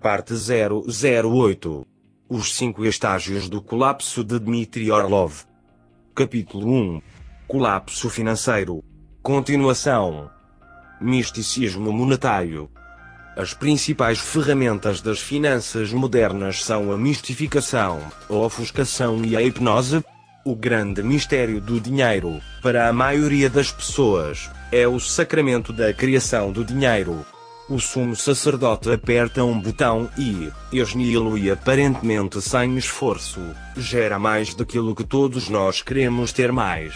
[0.00, 1.84] Parte 008
[2.28, 5.42] Os cinco estágios do colapso de Dmitry Orlov.
[6.14, 7.02] Capítulo 1
[7.48, 8.80] Colapso financeiro.
[9.20, 10.30] Continuação.
[11.00, 12.70] Misticismo monetário.
[13.36, 20.04] As principais ferramentas das finanças modernas são a mistificação, a ofuscação e a hipnose.
[20.44, 26.52] O grande mistério do dinheiro, para a maioria das pessoas, é o sacramento da criação
[26.52, 27.26] do dinheiro.
[27.68, 33.42] O sumo sacerdote aperta um botão e, esnilo e aparentemente sem esforço,
[33.76, 36.94] gera mais daquilo que todos nós queremos ter mais.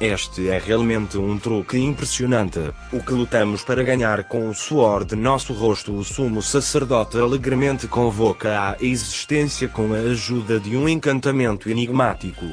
[0.00, 2.58] Este é realmente um truque impressionante,
[2.92, 5.94] o que lutamos para ganhar com o suor de nosso rosto.
[5.94, 12.44] O sumo sacerdote alegremente convoca à existência com a ajuda de um encantamento enigmático.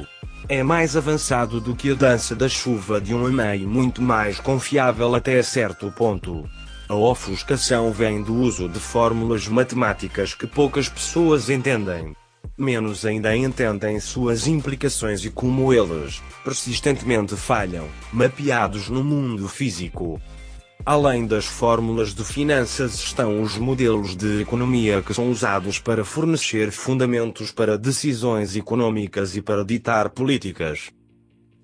[0.48, 5.16] É mais avançado do que a dança da chuva de um e-mail muito mais confiável
[5.16, 6.48] até certo ponto.
[6.88, 12.14] A ofuscação vem do uso de fórmulas matemáticas que poucas pessoas entendem.
[12.56, 20.20] Menos ainda entendem suas implicações e como eles, persistentemente falham, mapeados no mundo físico.
[20.84, 26.70] Além das fórmulas de finanças estão os modelos de economia que são usados para fornecer
[26.70, 30.92] fundamentos para decisões econômicas e para ditar políticas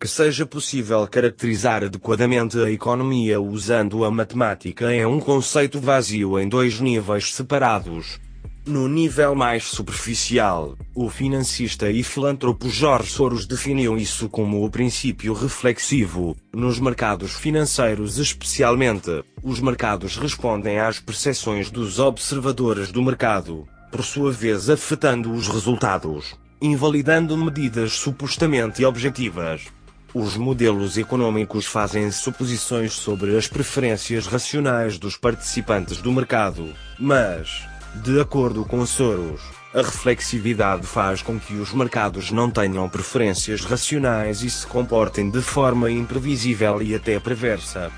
[0.03, 6.49] que seja possível caracterizar adequadamente a economia usando a matemática é um conceito vazio em
[6.49, 8.19] dois níveis separados.
[8.67, 15.35] No nível mais superficial, o financista e filantropo George Soros definiu isso como o princípio
[15.35, 16.37] reflexivo.
[16.53, 24.33] Nos mercados financeiros, especialmente, os mercados respondem às percepções dos observadores do mercado, por sua
[24.33, 29.71] vez afetando os resultados, invalidando medidas supostamente objetivas.
[30.15, 38.21] Os modelos econômicos fazem suposições sobre as preferências racionais dos participantes do mercado, mas, de
[38.21, 39.41] acordo com Soros,
[39.73, 45.41] a reflexividade faz com que os mercados não tenham preferências racionais e se comportem de
[45.41, 47.91] forma imprevisível e até perversa.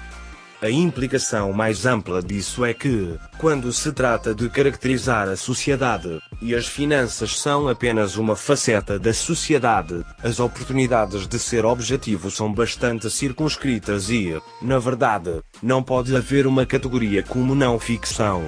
[0.64, 6.54] A implicação mais ampla disso é que, quando se trata de caracterizar a sociedade, e
[6.54, 13.10] as finanças são apenas uma faceta da sociedade, as oportunidades de ser objetivo são bastante
[13.10, 18.42] circunscritas e, na verdade, não pode haver uma categoria como não ficção.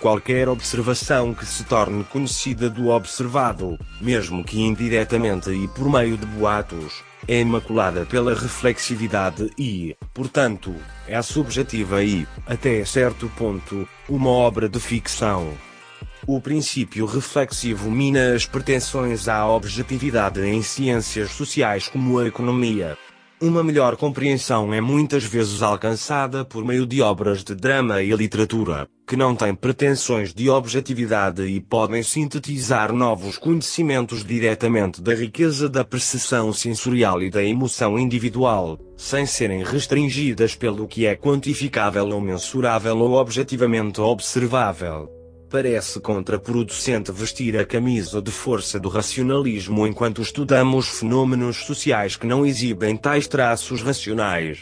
[0.00, 6.26] Qualquer observação que se torne conhecida do observado, mesmo que indiretamente e por meio de
[6.26, 10.74] boatos, é imaculada pela reflexividade e, portanto,
[11.06, 15.52] é subjetiva e, até certo ponto, uma obra de ficção.
[16.26, 22.96] O princípio reflexivo mina as pretensões à objetividade em ciências sociais como a economia,
[23.42, 28.86] uma melhor compreensão é muitas vezes alcançada por meio de obras de drama e literatura,
[29.04, 35.84] que não têm pretensões de objetividade e podem sintetizar novos conhecimentos diretamente da riqueza da
[35.84, 42.96] percepção sensorial e da emoção individual, sem serem restringidas pelo que é quantificável ou mensurável
[42.96, 45.21] ou objetivamente observável.
[45.52, 52.46] Parece contraproducente vestir a camisa de força do racionalismo enquanto estudamos fenômenos sociais que não
[52.46, 54.60] exibem tais traços racionais.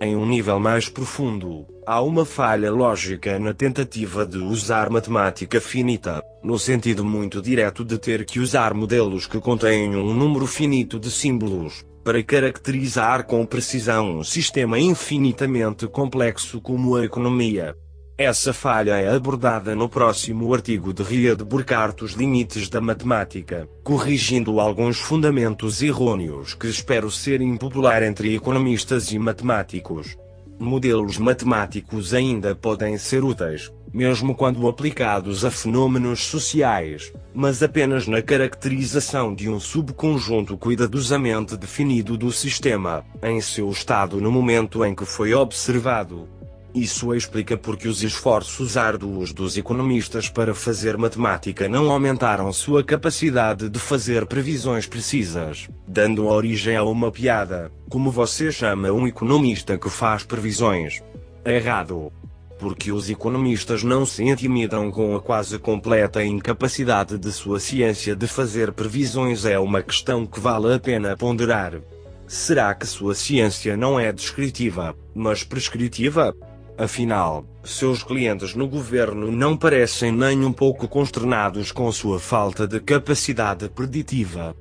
[0.00, 6.22] Em um nível mais profundo, há uma falha lógica na tentativa de usar matemática finita,
[6.44, 11.10] no sentido muito direto de ter que usar modelos que contêm um número finito de
[11.10, 17.74] símbolos, para caracterizar com precisão um sistema infinitamente complexo como a economia.
[18.16, 23.68] Essa falha é abordada no próximo artigo de Ria de Burkhardt Os Limites da Matemática,
[23.82, 30.16] corrigindo alguns fundamentos errôneos que espero ser impopular entre economistas e matemáticos.
[30.60, 38.22] Modelos matemáticos ainda podem ser úteis, mesmo quando aplicados a fenômenos sociais, mas apenas na
[38.22, 45.04] caracterização de um subconjunto cuidadosamente definido do sistema, em seu estado no momento em que
[45.04, 46.28] foi observado.
[46.74, 53.68] Isso explica porque os esforços árduos dos economistas para fazer matemática não aumentaram sua capacidade
[53.68, 59.88] de fazer previsões precisas, dando origem a uma piada, como você chama um economista que
[59.88, 61.00] faz previsões.
[61.44, 62.12] Errado.
[62.58, 68.26] Porque os economistas não se intimidam com a quase completa incapacidade de sua ciência de
[68.26, 71.80] fazer previsões é uma questão que vale a pena ponderar.
[72.26, 76.34] Será que sua ciência não é descritiva, mas prescritiva?
[76.76, 82.80] Afinal, seus clientes no governo não parecem nem um pouco consternados com sua falta de
[82.80, 84.56] capacidade preditiva.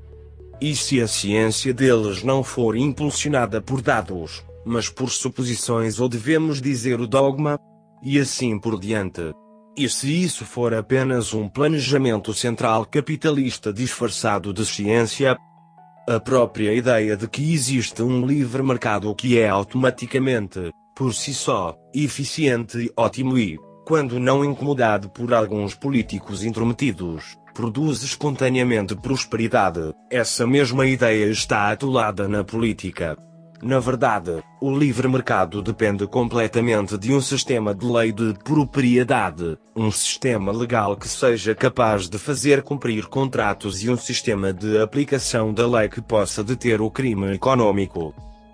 [0.61, 6.61] E se a ciência deles não for impulsionada por dados, mas por suposições ou devemos
[6.61, 7.57] dizer o dogma?
[8.03, 9.33] E assim por diante.
[9.75, 15.35] E se isso for apenas um planejamento central capitalista disfarçado de ciência?
[16.07, 21.77] A própria ideia de que existe um livre mercado que é automaticamente, por si só,
[21.93, 30.47] eficiente e ótimo e, quando não incomodado por alguns políticos intrometidos, produz espontaneamente prosperidade, essa
[30.47, 33.17] mesma ideia está atolada na política.
[33.61, 39.89] Na verdade, o livre mercado depende completamente de um sistema de lei de propriedade, um
[39.89, 45.65] sistema legal que seja capaz de fazer cumprir contratos e um sistema de aplicação da
[45.65, 48.13] lei que possa deter o crime econômico.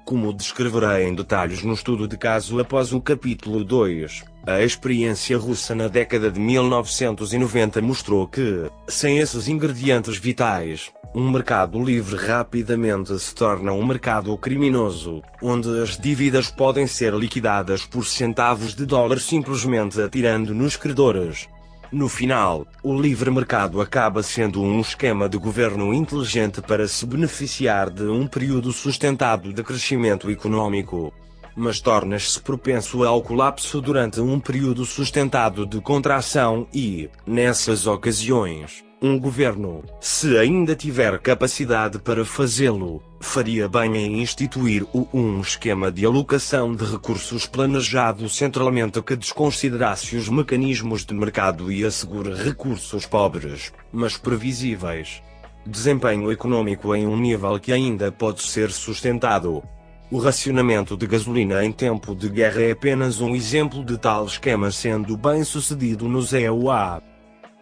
[0.09, 4.23] Como descreverei em detalhes no estudo de caso após o capítulo 2.
[4.47, 11.79] A experiência russa na década de 1990 mostrou que, sem esses ingredientes vitais, um mercado
[11.79, 18.73] livre rapidamente se torna um mercado criminoso, onde as dívidas podem ser liquidadas por centavos
[18.73, 21.47] de dólar simplesmente atirando nos credores.
[21.91, 27.89] No final, o livre mercado acaba sendo um esquema de governo inteligente para se beneficiar
[27.89, 31.12] de um período sustentado de crescimento econômico.
[31.56, 39.18] Mas torna-se propenso ao colapso durante um período sustentado de contração e, nessas ocasiões, um
[39.18, 46.75] governo, se ainda tiver capacidade para fazê-lo, faria bem em instituir um esquema de alocação
[46.75, 54.18] de recursos planejado centralmente que desconsiderasse os mecanismos de mercado e assegure recursos pobres, mas
[54.18, 55.22] previsíveis.
[55.66, 59.63] Desempenho econômico em um nível que ainda pode ser sustentado.
[60.12, 64.72] O racionamento de gasolina em tempo de guerra é apenas um exemplo de tal esquema
[64.72, 67.08] sendo bem sucedido no ZEUA.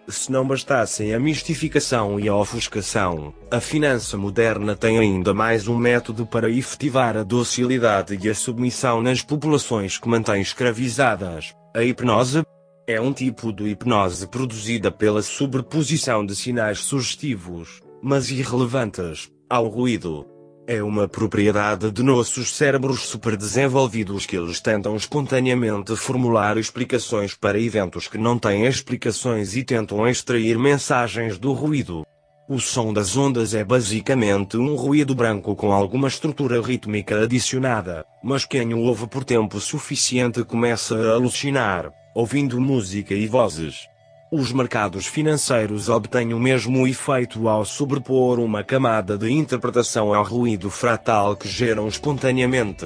[0.09, 5.75] Se não bastassem a mistificação e a ofuscação, a finança moderna tem ainda mais um
[5.77, 11.53] método para efetivar a docilidade e a submissão nas populações que mantém escravizadas.
[11.75, 12.41] A hipnose
[12.87, 20.25] é um tipo de hipnose produzida pela sobreposição de sinais sugestivos, mas irrelevantes, ao ruído.
[20.69, 28.09] É uma propriedade de nossos cérebros superdesenvolvidos que eles tentam espontaneamente formular explicações para eventos
[28.09, 32.05] que não têm explicações e tentam extrair mensagens do ruído.
[32.49, 38.43] O som das ondas é basicamente um ruído branco com alguma estrutura rítmica adicionada, mas
[38.43, 43.87] quem o ouve por tempo suficiente começa a alucinar, ouvindo música e vozes.
[44.29, 50.69] Os mercados financeiros obtêm o mesmo efeito ao sobrepor uma camada de interpretação ao ruído
[50.69, 52.85] fratal que geram espontaneamente.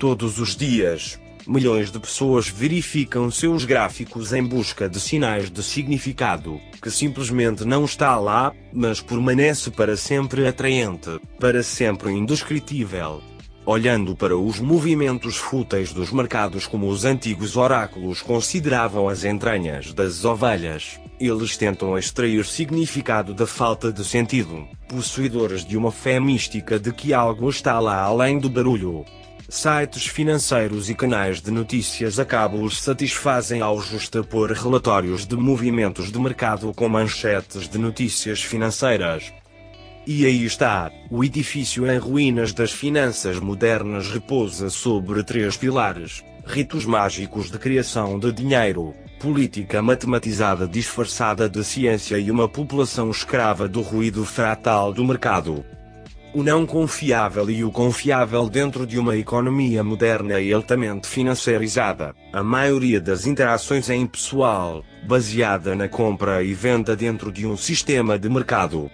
[0.00, 6.60] Todos os dias, milhões de pessoas verificam seus gráficos em busca de sinais de significado,
[6.82, 13.22] que simplesmente não está lá, mas permanece para sempre atraente, para sempre indescritível
[13.64, 20.24] olhando para os movimentos fúteis dos mercados como os antigos oráculos consideravam as entranhas das
[20.24, 21.00] ovelhas.
[21.20, 27.14] Eles tentam extrair significado da falta de sentido, possuidores de uma fé mística de que
[27.14, 29.04] algo está lá além do barulho.
[29.48, 36.10] Sites financeiros e canais de notícias a cabo os satisfazem ao justapor relatórios de movimentos
[36.10, 39.30] de mercado com manchetes de notícias financeiras,
[40.04, 46.84] e aí está, o edifício em ruínas das finanças modernas repousa sobre três pilares: ritos
[46.84, 53.80] mágicos de criação de dinheiro, política matematizada disfarçada de ciência e uma população escrava do
[53.80, 55.64] ruído fratal do mercado.
[56.34, 62.14] O não confiável e o confiável dentro de uma economia moderna e altamente financiarizada.
[62.32, 68.18] A maioria das interações é impessoal, baseada na compra e venda dentro de um sistema
[68.18, 68.90] de mercado.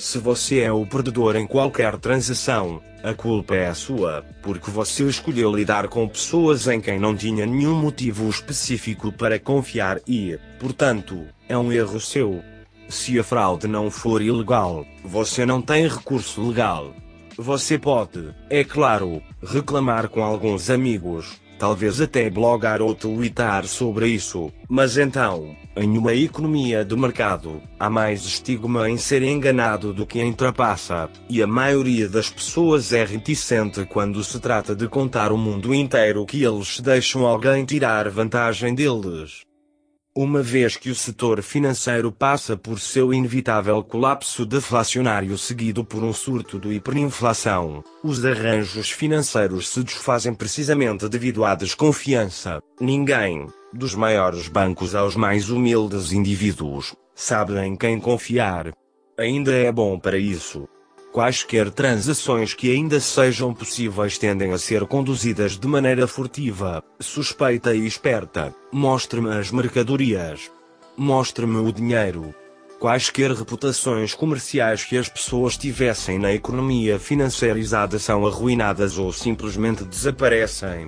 [0.00, 5.54] Se você é o perdedor em qualquer transação, a culpa é sua, porque você escolheu
[5.54, 11.56] lidar com pessoas em quem não tinha nenhum motivo específico para confiar e, portanto, é
[11.56, 12.42] um erro seu.
[12.88, 16.94] Se a fraude não for ilegal, você não tem recurso legal.
[17.36, 24.50] Você pode, é claro, reclamar com alguns amigos, talvez até blogar ou tweetar sobre isso,
[24.66, 30.22] mas então, em uma economia de mercado, há mais estigma em ser enganado do que
[30.22, 35.36] em trapaça, e a maioria das pessoas é reticente quando se trata de contar o
[35.36, 39.49] mundo inteiro que eles deixam alguém tirar vantagem deles.
[40.22, 46.12] Uma vez que o setor financeiro passa por seu inevitável colapso deflacionário seguido por um
[46.12, 52.60] surto de hiperinflação, os arranjos financeiros se desfazem precisamente devido à desconfiança.
[52.78, 58.72] Ninguém, dos maiores bancos aos mais humildes indivíduos, sabe em quem confiar.
[59.18, 60.68] Ainda é bom para isso.
[61.12, 67.84] Quaisquer transações que ainda sejam possíveis tendem a ser conduzidas de maneira furtiva, suspeita e
[67.84, 68.54] esperta.
[68.70, 70.48] Mostre-me as mercadorias.
[70.96, 72.32] Mostre-me o dinheiro.
[72.78, 80.86] Quaisquer reputações comerciais que as pessoas tivessem na economia financiarizada são arruinadas ou simplesmente desaparecem.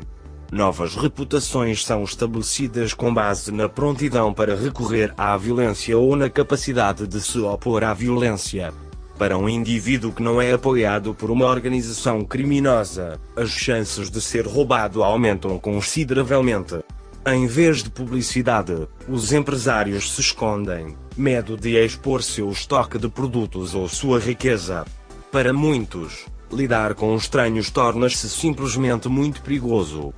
[0.52, 7.08] Novas reputações são estabelecidas com base na prontidão para recorrer à violência ou na capacidade
[7.08, 8.72] de se opor à violência.
[9.18, 14.46] Para um indivíduo que não é apoiado por uma organização criminosa, as chances de ser
[14.46, 16.80] roubado aumentam consideravelmente.
[17.24, 23.74] Em vez de publicidade, os empresários se escondem, medo de expor seu estoque de produtos
[23.74, 24.84] ou sua riqueza.
[25.30, 30.12] Para muitos, lidar com estranhos torna-se simplesmente muito perigoso.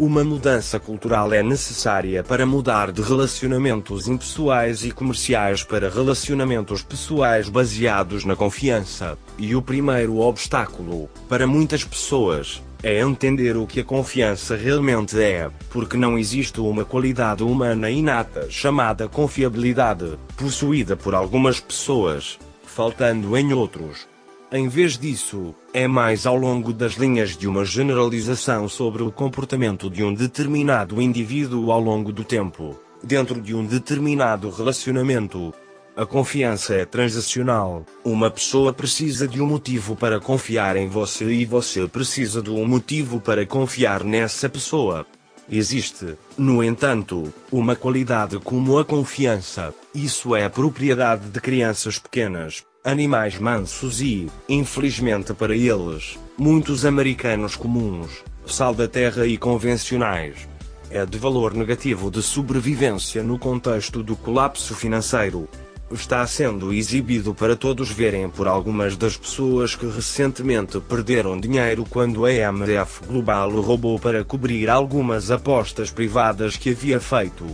[0.00, 7.50] Uma mudança cultural é necessária para mudar de relacionamentos impessoais e comerciais para relacionamentos pessoais
[7.50, 9.18] baseados na confiança.
[9.36, 15.50] E o primeiro obstáculo, para muitas pessoas, é entender o que a confiança realmente é,
[15.68, 23.52] porque não existe uma qualidade humana inata chamada confiabilidade, possuída por algumas pessoas, faltando em
[23.52, 24.09] outros.
[24.52, 29.88] Em vez disso, é mais ao longo das linhas de uma generalização sobre o comportamento
[29.88, 35.54] de um determinado indivíduo ao longo do tempo, dentro de um determinado relacionamento.
[35.96, 37.86] A confiança é transacional.
[38.04, 42.66] Uma pessoa precisa de um motivo para confiar em você e você precisa de um
[42.66, 45.06] motivo para confiar nessa pessoa.
[45.48, 49.72] Existe, no entanto, uma qualidade como a confiança.
[49.94, 58.24] Isso é propriedade de crianças pequenas, animais mansos e, infelizmente para eles, muitos americanos comuns,
[58.46, 60.48] sal da terra e convencionais.
[60.90, 65.46] É de valor negativo de sobrevivência no contexto do colapso financeiro.
[65.92, 72.24] Está sendo exibido para todos verem por algumas das pessoas que recentemente perderam dinheiro quando
[72.24, 77.46] a MDF Global o roubou para cobrir algumas apostas privadas que havia feito.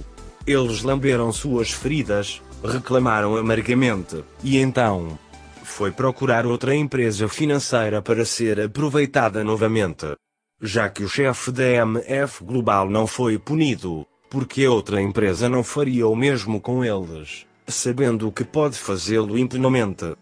[0.46, 5.18] Eles lamberam suas feridas, reclamaram amargamente, e então
[5.62, 10.06] foi procurar outra empresa financeira para ser aproveitada novamente.
[10.60, 16.06] Já que o chefe da MF Global não foi punido, porque outra empresa não faria
[16.06, 20.16] o mesmo com eles, sabendo que pode fazê-lo impunemente.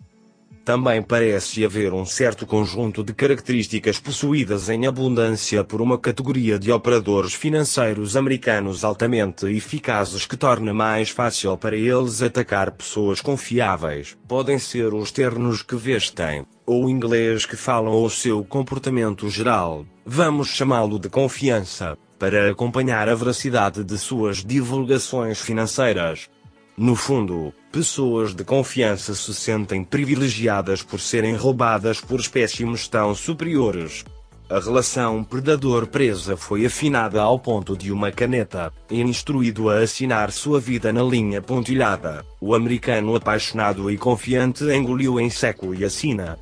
[0.64, 6.72] Também parece haver um certo conjunto de características possuídas em abundância por uma categoria de
[6.72, 14.16] operadores financeiros americanos altamente eficazes que torna mais fácil para eles atacar pessoas confiáveis.
[14.26, 19.84] Podem ser os ternos que vestem, ou o inglês que falam ou seu comportamento geral,
[20.06, 26.30] vamos chamá-lo de confiança, para acompanhar a veracidade de suas divulgações financeiras.
[26.76, 34.04] No fundo, pessoas de confiança se sentem privilegiadas por serem roubadas por espécimes tão superiores.
[34.50, 40.58] A relação predador-presa foi afinada ao ponto de uma caneta, e instruído a assinar sua
[40.60, 42.26] vida na linha pontilhada.
[42.40, 46.36] O americano apaixonado e confiante engoliu em seco e assina.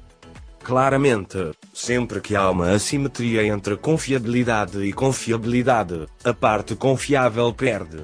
[0.65, 7.99] Claramente, sempre que há uma assimetria entre confiabilidade e confiabilidade, a parte confiável perde.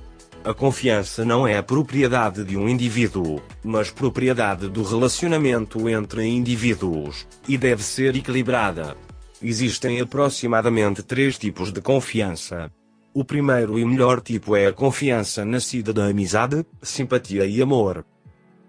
[0.45, 7.59] A confiança não é propriedade de um indivíduo, mas propriedade do relacionamento entre indivíduos, e
[7.59, 8.97] deve ser equilibrada.
[9.43, 12.71] Existem aproximadamente três tipos de confiança.
[13.13, 18.05] O primeiro e melhor tipo é a confiança nascida da amizade, simpatia e amor.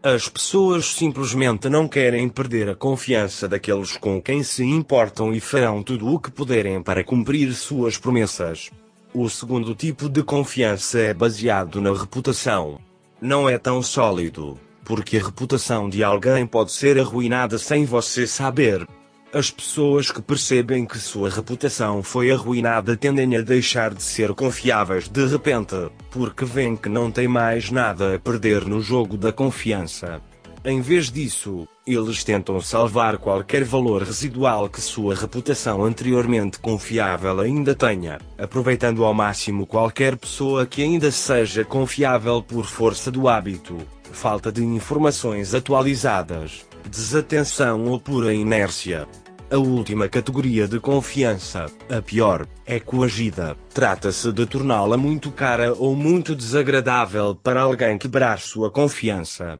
[0.02, 5.84] As pessoas simplesmente não querem perder a confiança daqueles com quem se importam e farão
[5.84, 8.72] tudo o que puderem para cumprir suas promessas.
[9.12, 12.80] O segundo tipo de confiança é baseado na reputação.
[13.20, 18.88] Não é tão sólido, porque a reputação de alguém pode ser arruinada sem você saber.
[19.34, 25.08] As pessoas que percebem que sua reputação foi arruinada tendem a deixar de ser confiáveis
[25.08, 30.22] de repente, porque veem que não tem mais nada a perder no jogo da confiança.
[30.64, 37.74] Em vez disso, eles tentam salvar qualquer valor residual que sua reputação anteriormente confiável ainda
[37.74, 43.78] tenha, aproveitando ao máximo qualquer pessoa que ainda seja confiável por força do hábito,
[44.12, 49.08] falta de informações atualizadas, desatenção ou pura inércia.
[49.50, 53.56] A última categoria de confiança, a pior, é coagida.
[53.74, 59.58] Trata-se de torná-la muito cara ou muito desagradável para alguém quebrar sua confiança.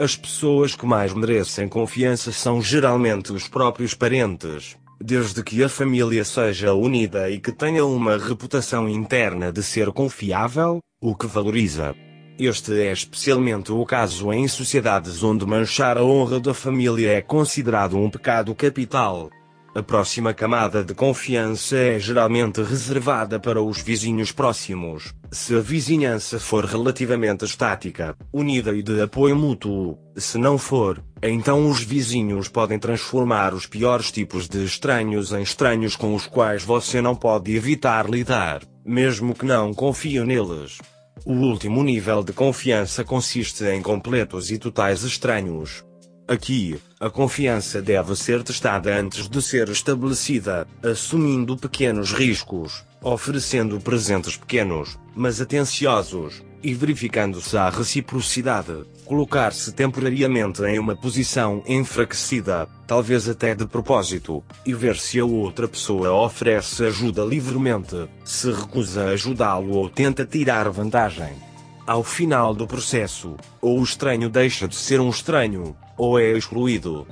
[0.00, 6.24] As pessoas que mais merecem confiança são geralmente os próprios parentes, desde que a família
[6.24, 11.96] seja unida e que tenha uma reputação interna de ser confiável, o que valoriza.
[12.38, 17.98] Este é especialmente o caso em sociedades onde manchar a honra da família é considerado
[17.98, 19.30] um pecado capital.
[19.74, 26.40] A próxima camada de confiança é geralmente reservada para os vizinhos próximos, se a vizinhança
[26.40, 29.98] for relativamente estática, unida e de apoio mútuo.
[30.16, 35.94] Se não for, então os vizinhos podem transformar os piores tipos de estranhos em estranhos
[35.94, 40.78] com os quais você não pode evitar lidar, mesmo que não confie neles.
[41.26, 45.84] O último nível de confiança consiste em completos e totais estranhos.
[46.28, 54.36] Aqui, a confiança deve ser testada antes de ser estabelecida, assumindo pequenos riscos, oferecendo presentes
[54.36, 58.84] pequenos, mas atenciosos, e verificando se há reciprocidade.
[59.06, 65.66] Colocar-se temporariamente em uma posição enfraquecida, talvez até de propósito, e ver se a outra
[65.66, 71.47] pessoa oferece ajuda livremente, se recusa ajudá-lo ou tenta tirar vantagem.
[71.88, 77.06] Ao final do processo, ou o estranho deixa de ser um estranho, ou é excluído.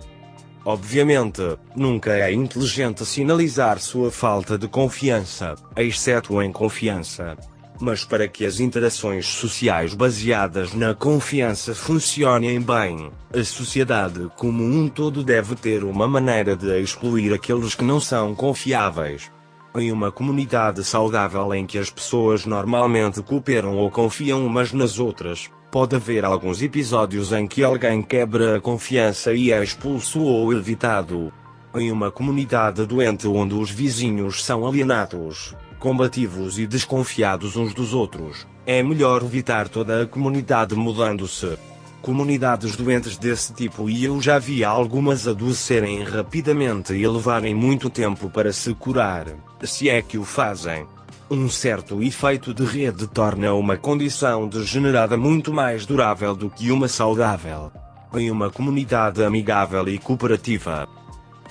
[0.66, 1.40] Obviamente,
[1.74, 7.38] nunca é inteligente sinalizar sua falta de confiança, exceto em confiança.
[7.80, 14.90] Mas para que as interações sociais baseadas na confiança funcionem bem, a sociedade como um
[14.90, 19.30] todo deve ter uma maneira de excluir aqueles que não são confiáveis.
[19.78, 25.50] Em uma comunidade saudável em que as pessoas normalmente cooperam ou confiam umas nas outras,
[25.70, 31.30] pode haver alguns episódios em que alguém quebra a confiança e é expulso ou evitado.
[31.74, 38.46] Em uma comunidade doente onde os vizinhos são alienados, combativos e desconfiados uns dos outros,
[38.64, 41.58] é melhor evitar toda a comunidade mudando-se.
[42.02, 48.30] Comunidades doentes desse tipo e eu já vi algumas adoecerem rapidamente e levarem muito tempo
[48.30, 49.26] para se curar,
[49.64, 50.86] se é que o fazem.
[51.28, 56.86] Um certo efeito de rede torna uma condição degenerada muito mais durável do que uma
[56.86, 57.72] saudável.
[58.14, 60.88] Em uma comunidade amigável e cooperativa.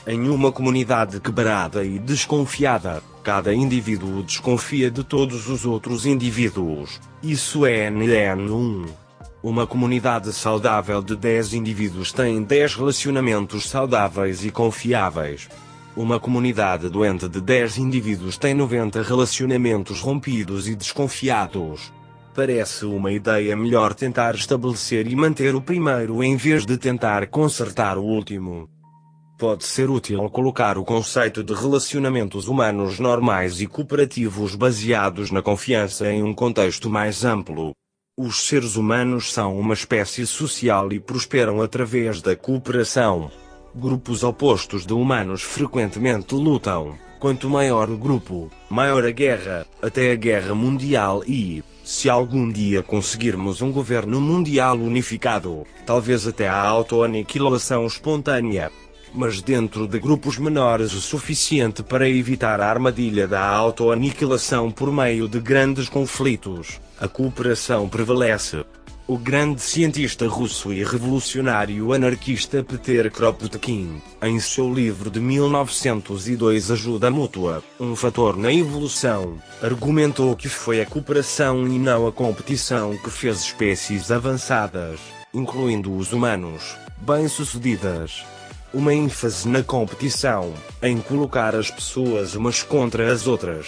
[0.08, 7.02] Em uma comunidade quebrada e desconfiada, cada indivíduo desconfia de todos os outros indivíduos.
[7.22, 9.05] Isso é NN1.
[9.46, 15.48] Uma comunidade saudável de 10 indivíduos tem 10 relacionamentos saudáveis e confiáveis.
[15.96, 21.94] Uma comunidade doente de 10 indivíduos tem 90 relacionamentos rompidos e desconfiados.
[22.34, 28.00] Parece uma ideia melhor tentar estabelecer e manter o primeiro em vez de tentar consertar
[28.00, 28.68] o último.
[29.38, 36.12] Pode ser útil colocar o conceito de relacionamentos humanos normais e cooperativos baseados na confiança
[36.12, 37.76] em um contexto mais amplo.
[38.18, 43.30] Os seres humanos são uma espécie social e prosperam através da cooperação.
[43.76, 46.98] Grupos opostos de humanos frequentemente lutam.
[47.20, 52.82] Quanto maior o grupo, maior a guerra, até a guerra mundial e, se algum dia
[52.82, 58.72] conseguirmos um governo mundial unificado, talvez até a autoaniquilação espontânea.
[59.14, 65.28] Mas dentro de grupos menores o suficiente para evitar a armadilha da autoaniquilação por meio
[65.28, 68.64] de grandes conflitos, a cooperação prevalece.
[69.08, 77.12] O grande cientista russo e revolucionário anarquista Peter Kropotkin, em seu livro de 1902 Ajuda
[77.12, 83.12] Mútua, um fator na evolução, argumentou que foi a cooperação e não a competição que
[83.12, 85.00] fez espécies avançadas,
[85.32, 88.26] incluindo os humanos, bem-sucedidas.
[88.74, 93.68] Uma ênfase na competição, em colocar as pessoas umas contra as outras,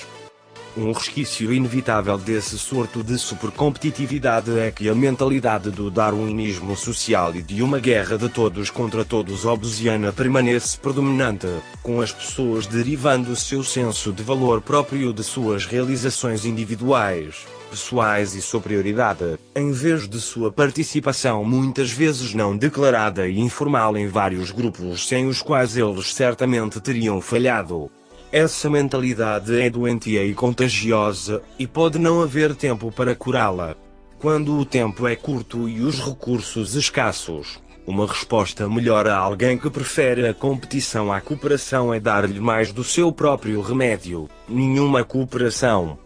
[0.78, 7.42] um resquício inevitável desse surto de supercompetitividade é que a mentalidade do darwinismo social e
[7.42, 11.48] de uma guerra de todos contra todos obsiana permanece predominante,
[11.82, 18.42] com as pessoas derivando seu senso de valor próprio de suas realizações individuais, pessoais e
[18.42, 25.08] superioridade, em vez de sua participação muitas vezes não declarada e informal em vários grupos
[25.08, 27.90] sem os quais eles certamente teriam falhado.
[28.32, 33.76] Essa mentalidade é doentia e contagiosa, e pode não haver tempo para curá-la.
[34.20, 39.70] Quando o tempo é curto e os recursos escassos, uma resposta melhor a alguém que
[39.70, 44.30] prefere a competição à cooperação é dar-lhe mais do seu próprio remédio.
[44.50, 45.98] Nenhuma cooperação.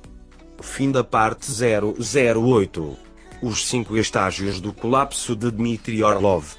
[0.62, 2.98] Fim da parte 008.
[3.42, 6.56] Os cinco estágios do colapso de Dmitry Orlov.